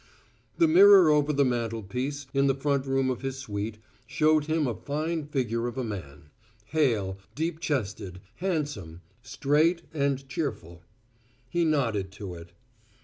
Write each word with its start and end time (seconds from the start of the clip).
The 0.57 0.67
mirror 0.67 1.11
over 1.11 1.31
the 1.31 1.45
mantelpiece, 1.45 2.25
in 2.33 2.47
the 2.47 2.55
front 2.55 2.87
room 2.87 3.11
of 3.11 3.21
his 3.21 3.37
suite, 3.37 3.77
showed 4.07 4.45
him 4.45 4.65
a 4.65 4.73
fine 4.73 5.27
figure 5.27 5.67
of 5.67 5.77
a 5.77 5.83
man: 5.83 6.31
hale, 6.69 7.19
deep 7.35 7.59
chested, 7.59 8.19
handsome, 8.37 9.01
straight 9.21 9.83
and 9.93 10.27
cheerful. 10.27 10.81
He 11.51 11.65
nodded 11.65 12.09
to 12.13 12.33
it. 12.33 12.51